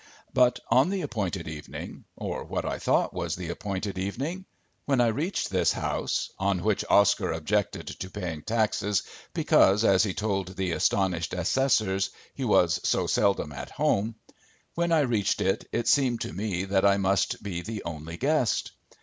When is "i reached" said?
4.99-5.51, 14.91-15.39